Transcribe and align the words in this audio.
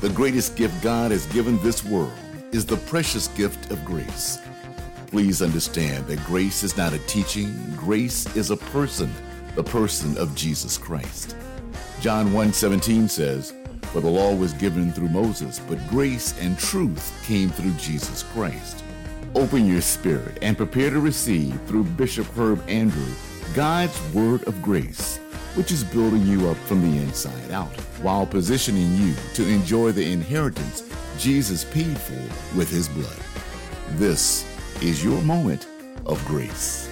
The 0.00 0.08
greatest 0.08 0.56
gift 0.56 0.82
God 0.82 1.10
has 1.10 1.26
given 1.26 1.62
this 1.62 1.84
world 1.84 2.14
is 2.52 2.64
the 2.64 2.78
precious 2.78 3.28
gift 3.28 3.70
of 3.70 3.84
grace. 3.84 4.38
Please 5.08 5.42
understand 5.42 6.06
that 6.06 6.24
grace 6.24 6.62
is 6.62 6.74
not 6.74 6.94
a 6.94 6.98
teaching, 7.00 7.52
grace 7.76 8.24
is 8.34 8.50
a 8.50 8.56
person, 8.56 9.12
the 9.56 9.62
person 9.62 10.16
of 10.16 10.34
Jesus 10.34 10.78
Christ. 10.78 11.36
John 12.00 12.32
1:17 12.32 13.10
says, 13.10 13.52
"For 13.92 14.00
the 14.00 14.08
law 14.08 14.34
was 14.34 14.54
given 14.54 14.90
through 14.90 15.10
Moses, 15.10 15.60
but 15.68 15.90
grace 15.90 16.32
and 16.40 16.58
truth 16.58 17.12
came 17.26 17.50
through 17.50 17.72
Jesus 17.72 18.24
Christ." 18.32 18.82
Open 19.34 19.66
your 19.66 19.82
spirit 19.82 20.38
and 20.40 20.56
prepare 20.56 20.88
to 20.88 20.98
receive 20.98 21.58
through 21.66 21.84
Bishop 21.84 22.26
Herb 22.38 22.62
Andrew 22.68 23.12
God's 23.54 24.00
word 24.14 24.44
of 24.48 24.62
grace, 24.62 25.18
which 25.54 25.72
is 25.72 25.84
building 25.84 26.26
you 26.26 26.48
up 26.48 26.56
from 26.56 26.80
the 26.82 26.98
inside 26.98 27.50
out 27.50 27.74
while 28.02 28.26
positioning 28.26 28.94
you 28.96 29.14
to 29.34 29.46
enjoy 29.48 29.92
the 29.92 30.12
inheritance 30.12 30.82
Jesus 31.18 31.64
paid 31.64 31.98
for 31.98 32.56
with 32.56 32.70
his 32.70 32.88
blood. 32.88 33.18
This 33.98 34.44
is 34.82 35.04
your 35.04 35.20
moment 35.22 35.66
of 36.06 36.24
grace. 36.24 36.88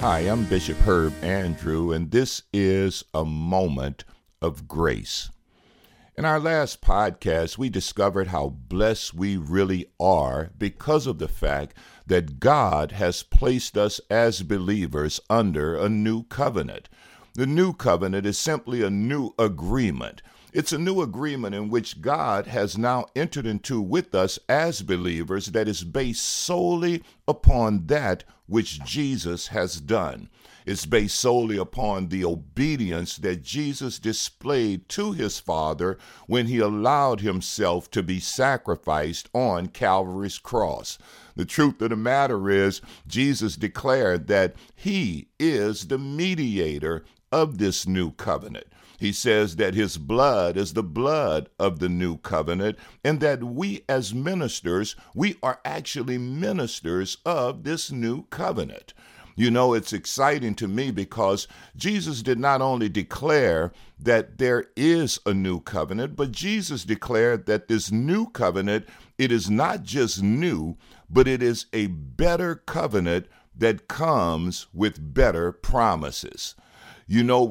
Hi, 0.00 0.20
I'm 0.20 0.44
Bishop 0.44 0.76
Herb 0.78 1.14
Andrew, 1.22 1.92
and 1.92 2.10
this 2.10 2.42
is 2.52 3.04
a 3.14 3.24
moment 3.24 4.04
of 4.42 4.68
grace. 4.68 5.30
In 6.16 6.24
our 6.24 6.38
last 6.38 6.80
podcast, 6.80 7.58
we 7.58 7.68
discovered 7.68 8.28
how 8.28 8.50
blessed 8.50 9.14
we 9.14 9.36
really 9.36 9.86
are 9.98 10.52
because 10.56 11.08
of 11.08 11.18
the 11.18 11.26
fact 11.26 11.76
that 12.06 12.38
God 12.38 12.92
has 12.92 13.24
placed 13.24 13.76
us 13.76 14.00
as 14.08 14.44
believers 14.44 15.18
under 15.28 15.76
a 15.76 15.88
new 15.88 16.22
covenant. 16.22 16.88
The 17.34 17.46
new 17.46 17.72
covenant 17.72 18.26
is 18.26 18.38
simply 18.38 18.80
a 18.80 18.90
new 18.90 19.32
agreement. 19.40 20.22
It's 20.54 20.72
a 20.72 20.78
new 20.78 21.02
agreement 21.02 21.52
in 21.52 21.68
which 21.68 22.00
God 22.00 22.46
has 22.46 22.78
now 22.78 23.06
entered 23.16 23.44
into 23.44 23.80
with 23.80 24.14
us 24.14 24.38
as 24.48 24.82
believers 24.82 25.46
that 25.46 25.66
is 25.66 25.82
based 25.82 26.22
solely 26.22 27.02
upon 27.26 27.88
that 27.88 28.22
which 28.46 28.80
Jesus 28.84 29.48
has 29.48 29.80
done. 29.80 30.28
It's 30.64 30.86
based 30.86 31.18
solely 31.18 31.56
upon 31.56 32.06
the 32.06 32.24
obedience 32.24 33.16
that 33.16 33.42
Jesus 33.42 33.98
displayed 33.98 34.88
to 34.90 35.10
his 35.10 35.40
Father 35.40 35.98
when 36.28 36.46
he 36.46 36.60
allowed 36.60 37.20
himself 37.20 37.90
to 37.90 38.04
be 38.04 38.20
sacrificed 38.20 39.28
on 39.34 39.66
Calvary's 39.66 40.38
cross. 40.38 40.98
The 41.34 41.44
truth 41.44 41.82
of 41.82 41.90
the 41.90 41.96
matter 41.96 42.48
is, 42.48 42.80
Jesus 43.08 43.56
declared 43.56 44.28
that 44.28 44.54
he 44.76 45.30
is 45.40 45.88
the 45.88 45.98
mediator 45.98 47.04
of 47.32 47.58
this 47.58 47.88
new 47.88 48.12
covenant. 48.12 48.68
He 48.98 49.12
says 49.12 49.56
that 49.56 49.74
his 49.74 49.98
blood 49.98 50.56
is 50.56 50.72
the 50.72 50.82
blood 50.82 51.48
of 51.58 51.78
the 51.78 51.88
new 51.88 52.18
covenant, 52.18 52.78
and 53.02 53.20
that 53.20 53.42
we 53.42 53.84
as 53.88 54.14
ministers, 54.14 54.96
we 55.14 55.36
are 55.42 55.60
actually 55.64 56.18
ministers 56.18 57.18
of 57.24 57.64
this 57.64 57.90
new 57.90 58.24
covenant. 58.26 58.94
You 59.36 59.50
know, 59.50 59.74
it's 59.74 59.92
exciting 59.92 60.54
to 60.56 60.68
me 60.68 60.92
because 60.92 61.48
Jesus 61.76 62.22
did 62.22 62.38
not 62.38 62.62
only 62.62 62.88
declare 62.88 63.72
that 63.98 64.38
there 64.38 64.66
is 64.76 65.18
a 65.26 65.34
new 65.34 65.60
covenant, 65.60 66.14
but 66.14 66.30
Jesus 66.30 66.84
declared 66.84 67.46
that 67.46 67.66
this 67.66 67.90
new 67.90 68.28
covenant, 68.28 68.86
it 69.18 69.32
is 69.32 69.50
not 69.50 69.82
just 69.82 70.22
new, 70.22 70.76
but 71.10 71.26
it 71.26 71.42
is 71.42 71.66
a 71.72 71.86
better 71.86 72.54
covenant 72.54 73.26
that 73.56 73.88
comes 73.88 74.66
with 74.72 75.14
better 75.14 75.50
promises. 75.50 76.54
You 77.06 77.24
know, 77.24 77.42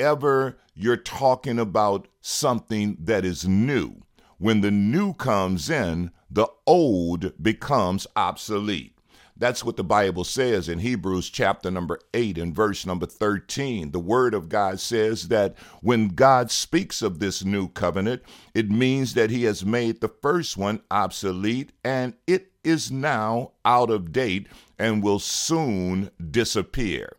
whenever 0.00 0.56
you're 0.74 0.96
talking 0.96 1.58
about 1.58 2.08
something 2.22 2.96
that 2.98 3.22
is 3.22 3.46
new, 3.46 4.00
when 4.38 4.62
the 4.62 4.70
new 4.70 5.12
comes 5.12 5.68
in, 5.68 6.10
the 6.30 6.48
old 6.66 7.34
becomes 7.42 8.06
obsolete. 8.16 8.96
That's 9.36 9.62
what 9.62 9.76
the 9.76 9.84
Bible 9.84 10.24
says 10.24 10.70
in 10.70 10.78
Hebrews 10.78 11.28
chapter 11.28 11.70
number 11.70 11.98
8 12.14 12.38
and 12.38 12.56
verse 12.56 12.86
number 12.86 13.04
13. 13.04 13.90
The 13.90 14.00
Word 14.00 14.32
of 14.32 14.48
God 14.48 14.80
says 14.80 15.28
that 15.28 15.54
when 15.82 16.08
God 16.08 16.50
speaks 16.50 17.02
of 17.02 17.18
this 17.18 17.44
new 17.44 17.68
covenant, 17.68 18.22
it 18.54 18.70
means 18.70 19.12
that 19.14 19.28
He 19.28 19.44
has 19.44 19.66
made 19.66 20.00
the 20.00 20.12
first 20.22 20.56
one 20.56 20.80
obsolete 20.90 21.72
and 21.84 22.14
it 22.26 22.52
is 22.64 22.90
now 22.90 23.52
out 23.66 23.90
of 23.90 24.12
date 24.12 24.46
and 24.78 25.02
will 25.02 25.18
soon 25.18 26.10
disappear. 26.30 27.16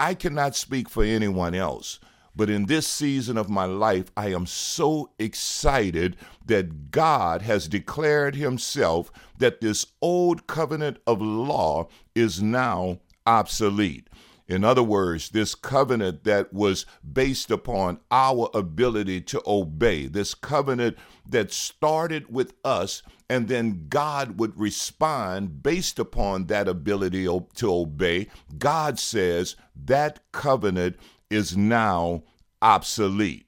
I 0.00 0.14
cannot 0.14 0.56
speak 0.56 0.88
for 0.88 1.04
anyone 1.04 1.54
else, 1.54 2.00
but 2.34 2.48
in 2.48 2.64
this 2.64 2.86
season 2.86 3.36
of 3.36 3.50
my 3.50 3.66
life, 3.66 4.10
I 4.16 4.32
am 4.32 4.46
so 4.46 5.10
excited 5.18 6.16
that 6.46 6.90
God 6.90 7.42
has 7.42 7.68
declared 7.68 8.34
Himself 8.34 9.12
that 9.36 9.60
this 9.60 9.84
old 10.00 10.46
covenant 10.46 11.00
of 11.06 11.20
law 11.20 11.88
is 12.14 12.42
now 12.42 13.00
obsolete. 13.26 14.08
In 14.50 14.64
other 14.64 14.82
words, 14.82 15.28
this 15.28 15.54
covenant 15.54 16.24
that 16.24 16.52
was 16.52 16.84
based 17.08 17.52
upon 17.52 18.00
our 18.10 18.50
ability 18.52 19.20
to 19.20 19.40
obey, 19.46 20.06
this 20.06 20.34
covenant 20.34 20.98
that 21.24 21.52
started 21.52 22.34
with 22.34 22.54
us, 22.64 23.04
and 23.28 23.46
then 23.46 23.86
God 23.88 24.40
would 24.40 24.58
respond 24.58 25.62
based 25.62 26.00
upon 26.00 26.46
that 26.46 26.66
ability 26.66 27.26
to 27.26 27.72
obey. 27.72 28.26
God 28.58 28.98
says 28.98 29.54
that 29.84 30.18
covenant 30.32 30.96
is 31.30 31.56
now 31.56 32.24
obsolete. 32.60 33.46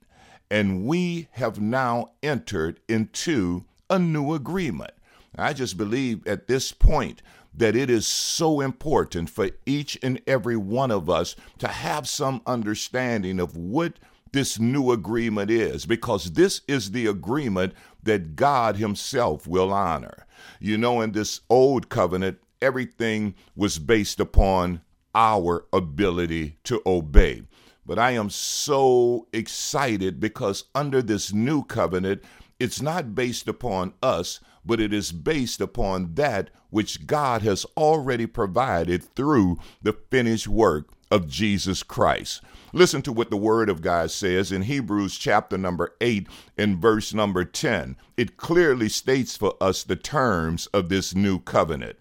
And 0.53 0.85
we 0.87 1.27
have 1.33 1.61
now 1.61 2.13
entered 2.23 2.79
into 2.89 3.65
a 3.91 3.99
new 3.99 4.35
agreement. 4.35 4.93
I 5.37 5.53
just 5.53 5.77
believe 5.77 6.27
at 6.27 6.47
this 6.47 6.73
point 6.73 7.23
that 7.55 7.77
it 7.77 7.91
is 7.91 8.07
so 8.07 8.61
important 8.61 9.31
for 9.31 9.51
each 9.67 9.99
and 10.03 10.21
every 10.27 10.57
one 10.57 10.91
of 10.91 11.11
us 11.11 11.37
to 11.59 11.69
have 11.69 12.09
some 12.09 12.43
understanding 12.47 13.39
of 13.39 13.57
what 13.57 13.99
this 14.33 14.59
new 14.59 14.93
agreement 14.93 15.51
is, 15.51 15.85
because 15.85 16.33
this 16.33 16.63
is 16.67 16.91
the 16.91 17.07
agreement 17.07 17.75
that 18.03 18.35
God 18.35 18.77
Himself 18.77 19.47
will 19.47 19.73
honor. 19.73 20.27
You 20.59 20.79
know, 20.79 21.03
in 21.03 21.13
this 21.13 21.41
old 21.51 21.91
covenant, 21.91 22.39
everything 22.63 23.35
was 23.55 23.79
based 23.79 24.21
upon 24.21 24.81
our 25.15 25.67
ability 25.73 26.57
to 26.65 26.81
obey. 26.87 27.43
But 27.85 27.99
I 27.99 28.13
am 28.13 28.31
so 28.31 29.27
excited 29.33 30.21
because 30.21 30.65
under 30.75 31.03
this 31.03 31.33
new 31.33 31.65
covenant, 31.65 32.23
it's 32.59 32.83
not 32.83 33.15
based 33.15 33.49
upon 33.49 33.95
us, 34.03 34.41
but 34.65 34.81
it 34.81 34.93
is 34.93 35.13
based 35.13 35.61
upon 35.61 36.15
that 36.15 36.51
which 36.71 37.07
God 37.07 37.43
has 37.43 37.67
already 37.77 38.27
provided 38.27 39.03
through 39.15 39.59
the 39.83 39.93
finished 39.93 40.49
work 40.49 40.91
of 41.11 41.29
Jesus 41.29 41.83
Christ. 41.83 42.41
Listen 42.73 43.03
to 43.03 43.13
what 43.13 43.29
the 43.29 43.37
Word 43.37 43.69
of 43.69 43.83
God 43.83 44.11
says 44.11 44.51
in 44.51 44.63
Hebrews 44.63 45.19
chapter 45.19 45.59
number 45.59 45.95
8 46.01 46.27
and 46.57 46.81
verse 46.81 47.13
number 47.13 47.45
10. 47.45 47.97
It 48.17 48.39
clearly 48.39 48.89
states 48.89 49.37
for 49.37 49.55
us 49.61 49.85
the 49.85 49.97
terms 49.97 50.67
of 50.69 50.89
this 50.89 51.15
new 51.15 51.39
covenant. 51.39 51.99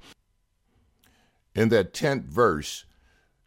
In 1.54 1.68
that 1.70 1.94
10th 1.94 2.24
verse, 2.24 2.86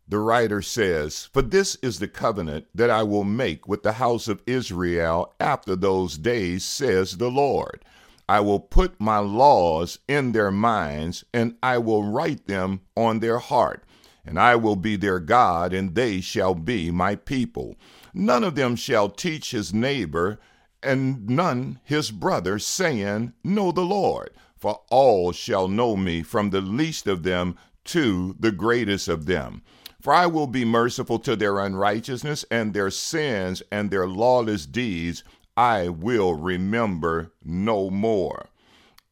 the 0.06 0.18
writer 0.18 0.60
says, 0.60 1.30
For 1.32 1.40
this 1.40 1.76
is 1.76 1.98
the 1.98 2.08
covenant 2.08 2.66
that 2.74 2.90
I 2.90 3.02
will 3.02 3.24
make 3.24 3.66
with 3.66 3.82
the 3.82 3.94
house 3.94 4.28
of 4.28 4.42
Israel 4.46 5.34
after 5.40 5.74
those 5.74 6.18
days, 6.18 6.64
says 6.64 7.16
the 7.16 7.30
Lord. 7.30 7.84
I 8.28 8.40
will 8.40 8.60
put 8.60 9.00
my 9.00 9.18
laws 9.18 9.98
in 10.08 10.32
their 10.32 10.50
minds, 10.50 11.24
and 11.32 11.56
I 11.62 11.78
will 11.78 12.04
write 12.04 12.46
them 12.46 12.80
on 12.96 13.20
their 13.20 13.38
heart. 13.38 13.84
And 14.26 14.38
I 14.38 14.56
will 14.56 14.76
be 14.76 14.96
their 14.96 15.20
God, 15.20 15.74
and 15.74 15.94
they 15.94 16.20
shall 16.20 16.54
be 16.54 16.90
my 16.90 17.16
people. 17.16 17.76
None 18.14 18.44
of 18.44 18.54
them 18.54 18.76
shall 18.76 19.10
teach 19.10 19.50
his 19.50 19.74
neighbor, 19.74 20.38
and 20.82 21.28
none 21.28 21.80
his 21.82 22.10
brother, 22.10 22.58
saying, 22.58 23.34
Know 23.42 23.72
the 23.72 23.84
Lord. 23.84 24.30
For 24.56 24.80
all 24.90 25.32
shall 25.32 25.68
know 25.68 25.96
me, 25.96 26.22
from 26.22 26.50
the 26.50 26.62
least 26.62 27.06
of 27.06 27.22
them 27.22 27.56
to 27.84 28.34
the 28.38 28.52
greatest 28.52 29.08
of 29.08 29.26
them. 29.26 29.62
For 30.04 30.12
I 30.12 30.26
will 30.26 30.46
be 30.46 30.66
merciful 30.66 31.18
to 31.20 31.34
their 31.34 31.58
unrighteousness, 31.58 32.44
and 32.50 32.74
their 32.74 32.90
sins 32.90 33.62
and 33.72 33.90
their 33.90 34.06
lawless 34.06 34.66
deeds 34.66 35.24
I 35.56 35.88
will 35.88 36.34
remember 36.34 37.32
no 37.42 37.88
more. 37.88 38.50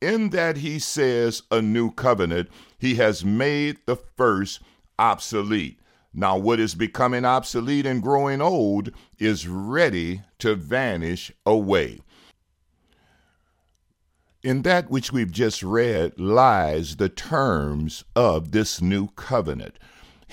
In 0.03 0.29
that 0.31 0.59
he 0.59 0.79
says 0.79 1.45
a 1.51 1.63
new 1.63 1.93
covenant, 1.93 2.51
he 2.79 2.97
has 2.97 3.25
made 3.25 3.79
the 3.87 3.97
first 3.97 4.61
obsolete. 4.99 5.81
Now, 6.13 6.37
what 6.37 6.61
is 6.61 6.75
becoming 6.75 7.25
obsolete 7.25 7.87
and 7.87 8.03
growing 8.03 8.43
old 8.43 8.91
is 9.19 9.49
ready 9.49 10.21
to 10.41 10.55
vanish 10.55 11.33
away. 11.47 12.01
In 14.43 14.61
that 14.61 14.91
which 14.91 15.11
we've 15.11 15.33
just 15.33 15.63
read 15.63 16.21
lies 16.21 16.97
the 16.97 17.09
terms 17.09 18.05
of 18.15 18.53
this 18.53 18.83
new 18.83 19.09
covenant. 19.17 19.79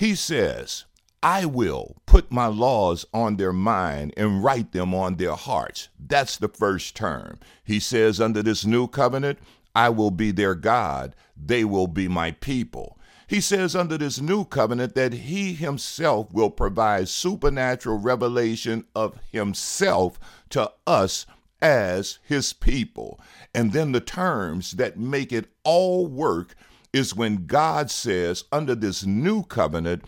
He 0.00 0.14
says, 0.14 0.86
I 1.22 1.44
will 1.44 1.96
put 2.06 2.32
my 2.32 2.46
laws 2.46 3.04
on 3.12 3.36
their 3.36 3.52
mind 3.52 4.14
and 4.16 4.42
write 4.42 4.72
them 4.72 4.94
on 4.94 5.16
their 5.16 5.34
hearts. 5.34 5.90
That's 5.98 6.38
the 6.38 6.48
first 6.48 6.96
term. 6.96 7.38
He 7.62 7.80
says, 7.80 8.18
under 8.18 8.42
this 8.42 8.64
new 8.64 8.86
covenant, 8.88 9.38
I 9.74 9.90
will 9.90 10.10
be 10.10 10.30
their 10.30 10.54
God, 10.54 11.14
they 11.36 11.66
will 11.66 11.86
be 11.86 12.08
my 12.08 12.30
people. 12.30 12.98
He 13.26 13.42
says 13.42 13.76
under 13.76 13.98
this 13.98 14.22
new 14.22 14.46
covenant 14.46 14.94
that 14.94 15.12
he 15.12 15.52
himself 15.52 16.32
will 16.32 16.48
provide 16.48 17.10
supernatural 17.10 17.98
revelation 17.98 18.86
of 18.94 19.18
himself 19.30 20.18
to 20.48 20.72
us 20.86 21.26
as 21.60 22.20
his 22.22 22.54
people. 22.54 23.20
And 23.54 23.74
then 23.74 23.92
the 23.92 24.00
terms 24.00 24.70
that 24.72 24.98
make 24.98 25.30
it 25.30 25.50
all 25.62 26.06
work 26.06 26.56
is 26.92 27.14
when 27.14 27.46
God 27.46 27.90
says, 27.90 28.44
under 28.50 28.74
this 28.74 29.04
new 29.04 29.42
covenant, 29.44 30.04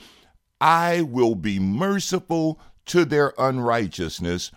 I 0.60 1.02
will 1.02 1.34
be 1.34 1.58
merciful 1.58 2.60
to 2.86 3.04
their 3.04 3.32
unrighteousness 3.38 4.50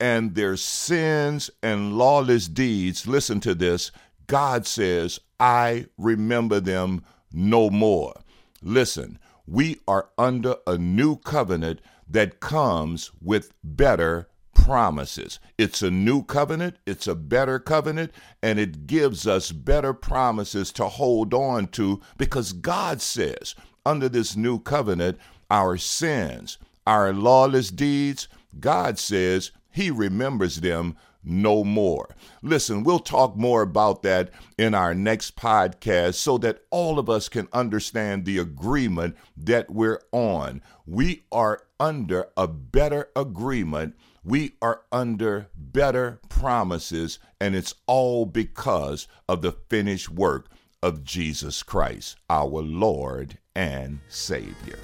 and 0.00 0.34
their 0.34 0.56
sins 0.56 1.50
and 1.62 1.96
lawless 1.96 2.48
deeds. 2.48 3.06
Listen 3.06 3.40
to 3.40 3.54
this. 3.54 3.92
God 4.26 4.66
says, 4.66 5.20
I 5.38 5.86
remember 5.98 6.60
them 6.60 7.04
no 7.32 7.70
more. 7.70 8.14
Listen, 8.62 9.18
we 9.46 9.78
are 9.88 10.08
under 10.18 10.56
a 10.66 10.78
new 10.78 11.16
covenant 11.16 11.80
that 12.08 12.40
comes 12.40 13.10
with 13.20 13.52
better 13.64 14.28
promises. 14.62 15.40
It's 15.58 15.82
a 15.82 15.90
new 15.90 16.22
covenant, 16.22 16.76
it's 16.86 17.06
a 17.06 17.14
better 17.14 17.58
covenant, 17.58 18.12
and 18.42 18.58
it 18.58 18.86
gives 18.86 19.26
us 19.26 19.50
better 19.50 19.92
promises 19.92 20.72
to 20.72 20.86
hold 20.86 21.34
on 21.34 21.66
to 21.68 22.00
because 22.16 22.52
God 22.52 23.00
says, 23.00 23.54
under 23.84 24.08
this 24.08 24.36
new 24.36 24.60
covenant, 24.60 25.18
our 25.50 25.76
sins, 25.76 26.58
our 26.86 27.12
lawless 27.12 27.70
deeds, 27.70 28.28
God 28.60 28.98
says 28.98 29.50
He 29.72 29.90
remembers 29.90 30.60
them 30.60 30.96
no 31.24 31.62
more. 31.64 32.14
Listen, 32.42 32.82
we'll 32.82 32.98
talk 32.98 33.36
more 33.36 33.62
about 33.62 34.02
that 34.02 34.30
in 34.58 34.74
our 34.74 34.94
next 34.94 35.36
podcast 35.36 36.14
so 36.14 36.38
that 36.38 36.62
all 36.70 36.98
of 36.98 37.08
us 37.08 37.28
can 37.28 37.48
understand 37.52 38.24
the 38.24 38.38
agreement 38.38 39.16
that 39.36 39.70
we're 39.70 40.00
on. 40.10 40.62
We 40.86 41.24
are 41.30 41.62
under 41.78 42.28
a 42.36 42.48
better 42.48 43.10
agreement. 43.14 43.94
We 44.24 44.56
are 44.62 44.82
under 44.90 45.48
better 45.56 46.20
promises, 46.28 47.18
and 47.40 47.54
it's 47.54 47.74
all 47.86 48.26
because 48.26 49.08
of 49.28 49.42
the 49.42 49.52
finished 49.52 50.08
work 50.08 50.48
of 50.82 51.04
Jesus 51.04 51.62
Christ, 51.62 52.16
our 52.28 52.60
Lord 52.62 53.38
and 53.54 54.00
Savior. 54.08 54.78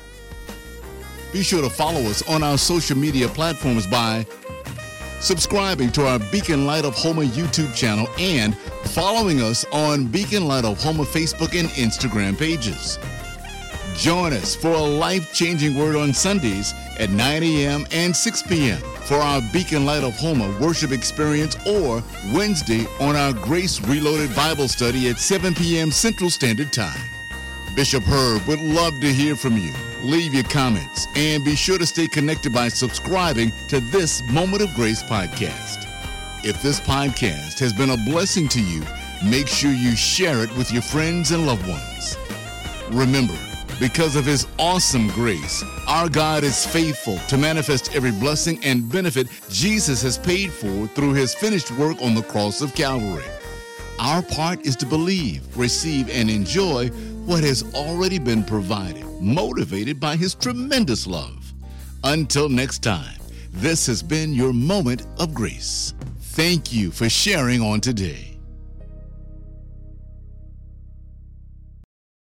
Be 1.32 1.42
sure 1.42 1.62
to 1.62 1.70
follow 1.70 2.00
us 2.02 2.26
on 2.28 2.42
our 2.42 2.56
social 2.56 2.96
media 2.96 3.28
platforms 3.28 3.86
by 3.86 4.26
subscribing 5.20 5.90
to 5.92 6.06
our 6.06 6.18
Beacon 6.30 6.66
Light 6.66 6.84
of 6.84 6.94
Homer 6.94 7.24
YouTube 7.24 7.74
channel, 7.74 8.08
and 8.18 8.56
following 8.84 9.40
us 9.40 9.64
on 9.72 10.06
Beacon 10.06 10.46
Light 10.46 10.64
of 10.64 10.82
Homer 10.82 11.04
Facebook 11.04 11.58
and 11.58 11.68
Instagram 11.70 12.38
pages. 12.38 12.98
Join 13.96 14.32
us 14.32 14.54
for 14.54 14.68
a 14.68 14.80
life 14.80 15.32
changing 15.32 15.76
word 15.76 15.96
on 15.96 16.14
Sundays 16.14 16.72
at 17.00 17.10
9 17.10 17.42
a.m. 17.42 17.86
and 17.90 18.14
6 18.14 18.42
p.m. 18.44 18.80
for 19.06 19.16
our 19.16 19.40
Beacon 19.52 19.84
Light 19.84 20.04
of 20.04 20.14
Homer 20.16 20.56
worship 20.60 20.92
experience, 20.92 21.56
or 21.66 22.02
Wednesday 22.32 22.86
on 23.00 23.16
our 23.16 23.32
Grace 23.32 23.80
Reloaded 23.80 24.34
Bible 24.36 24.68
study 24.68 25.08
at 25.08 25.18
7 25.18 25.54
p.m. 25.54 25.90
Central 25.90 26.30
Standard 26.30 26.72
Time. 26.72 27.00
Bishop 27.74 28.04
Herb 28.04 28.46
would 28.46 28.60
love 28.60 29.00
to 29.00 29.12
hear 29.12 29.36
from 29.36 29.56
you 29.56 29.72
leave 30.02 30.34
your 30.34 30.44
comments, 30.44 31.06
and 31.16 31.44
be 31.44 31.54
sure 31.56 31.78
to 31.78 31.86
stay 31.86 32.06
connected 32.06 32.52
by 32.52 32.68
subscribing 32.68 33.52
to 33.68 33.80
this 33.80 34.22
Moment 34.30 34.62
of 34.62 34.74
Grace 34.74 35.02
podcast. 35.02 35.86
If 36.44 36.62
this 36.62 36.80
podcast 36.80 37.58
has 37.58 37.72
been 37.72 37.90
a 37.90 37.96
blessing 37.96 38.48
to 38.48 38.62
you, 38.62 38.82
make 39.24 39.48
sure 39.48 39.72
you 39.72 39.96
share 39.96 40.42
it 40.42 40.56
with 40.56 40.72
your 40.72 40.82
friends 40.82 41.32
and 41.32 41.46
loved 41.46 41.66
ones. 41.68 42.16
Remember, 42.90 43.36
because 43.80 44.16
of 44.16 44.24
his 44.24 44.46
awesome 44.58 45.08
grace, 45.08 45.62
our 45.86 46.08
God 46.08 46.42
is 46.42 46.66
faithful 46.66 47.18
to 47.28 47.38
manifest 47.38 47.94
every 47.94 48.12
blessing 48.12 48.58
and 48.64 48.90
benefit 48.90 49.28
Jesus 49.48 50.02
has 50.02 50.18
paid 50.18 50.52
for 50.52 50.86
through 50.88 51.12
his 51.12 51.34
finished 51.34 51.70
work 51.72 52.00
on 52.02 52.14
the 52.14 52.22
cross 52.22 52.60
of 52.60 52.74
Calvary. 52.74 53.24
Our 53.98 54.22
part 54.22 54.64
is 54.64 54.76
to 54.76 54.86
believe, 54.86 55.56
receive, 55.56 56.08
and 56.08 56.30
enjoy 56.30 56.88
what 57.26 57.42
has 57.42 57.64
already 57.74 58.18
been 58.18 58.44
provided 58.44 59.04
motivated 59.20 59.98
by 59.98 60.16
his 60.16 60.34
tremendous 60.34 61.06
love. 61.06 61.52
Until 62.04 62.48
next 62.48 62.82
time, 62.82 63.18
this 63.50 63.86
has 63.86 64.02
been 64.02 64.32
your 64.32 64.52
moment 64.52 65.06
of 65.18 65.34
grace. 65.34 65.94
Thank 66.20 66.72
you 66.72 66.92
for 66.92 67.08
sharing 67.08 67.60
on 67.60 67.80
today. 67.80 68.37